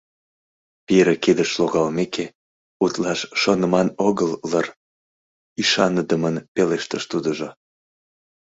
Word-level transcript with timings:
—Пире 0.85 1.15
кидыш 1.23 1.49
логалмеке, 1.59 2.25
утлаш 2.83 3.19
шоныман 3.41 3.87
огыл 4.07 4.31
лыр,— 4.51 4.67
ӱшаныдымын 5.61 6.35
пелештыш 6.53 7.03
тудыжо. 7.11 7.49